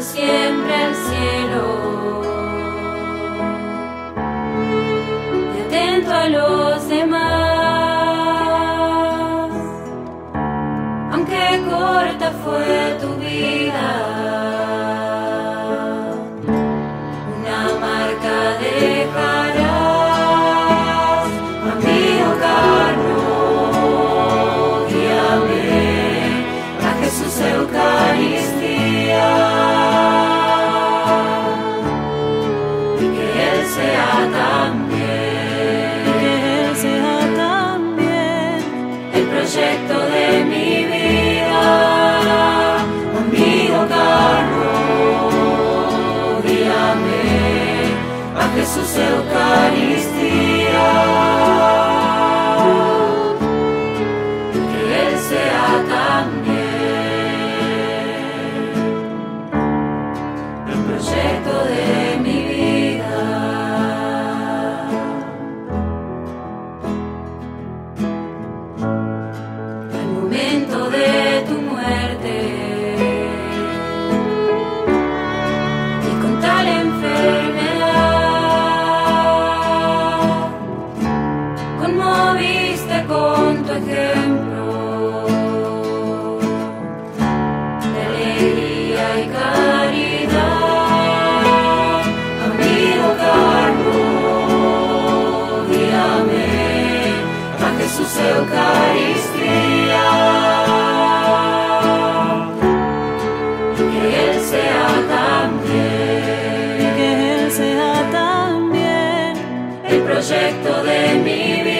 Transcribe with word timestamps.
siempre 0.00 0.74
al 0.74 0.94
cielo. 0.94 2.22
Y 5.54 5.60
atento 5.60 6.12
a 6.12 6.28
los 6.28 6.88
demás, 6.88 7.20
aunque 11.12 11.62
corta 11.70 12.32
fue 12.44 12.98
tu 13.00 13.14
vida. 13.16 14.15
Sea 33.76 34.16
también, 34.42 35.96
que 36.20 36.32
Él 36.64 36.72
sea 36.76 37.16
también 37.44 38.56
el 39.12 39.24
proyecto 39.34 39.96
de 40.14 40.26
mi 40.52 40.70
vida, 40.94 41.62
amigo 43.22 43.80
caro, 43.94 44.72
guíame 46.46 47.24
a 48.40 48.44
Jesús 48.56 48.90
Eucaristía. 49.10 50.55
Conmoviste 81.86 82.96
con 83.06 83.62
tu 83.64 83.72
ejemplo 83.72 85.26
de 87.92 88.00
alegría 88.10 89.06
y 89.22 89.24
caridad, 89.38 90.42
amigo 92.48 93.08
Carlos, 93.24 94.48
guíame 95.70 96.50
a 97.64 97.68
Jesús 97.78 98.12
Eucaristía. 98.34 100.06
Que 103.76 104.08
Él 104.30 104.36
sea 104.40 104.90
también 105.16 106.94
que 106.96 107.08
Él 107.34 107.46
sea 107.52 107.94
también 108.10 109.30
el 109.88 109.98
proyecto 110.02 110.72
de 110.82 111.00
mi 111.24 111.62
vida. 111.62 111.75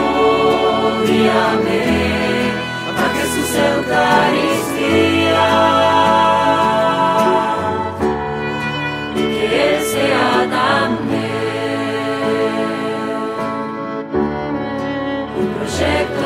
guíame 1.06 1.84
a 2.96 3.06
Jesús 3.16 3.50
Eucaristía. 3.68 5.48
Que 9.14 9.74
Él 9.76 9.80
sea 9.82 10.32
también 10.58 11.28
un. 15.38 16.17